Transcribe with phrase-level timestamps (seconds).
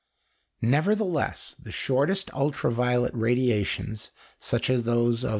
[0.63, 5.29] Nevertheless the shortest ultra violet radiations, such as those of M.